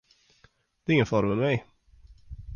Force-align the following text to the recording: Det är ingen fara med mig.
Det 0.83 0.91
är 0.91 0.93
ingen 0.93 1.05
fara 1.05 1.27
med 1.27 1.37
mig. 1.37 1.65